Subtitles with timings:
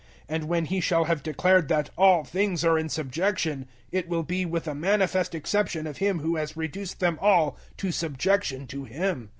[0.27, 4.45] And when He shall have declared that "All things are in subjection," it will be
[4.45, 9.29] with the manifest exception of Him who has reduced them all to subjection to Him.